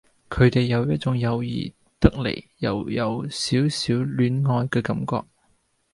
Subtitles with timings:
[0.31, 5.27] 佢哋有一種友誼得嚟又有少少戀愛嘅感覺